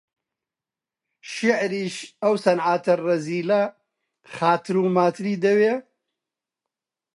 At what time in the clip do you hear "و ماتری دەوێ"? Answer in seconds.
4.79-5.73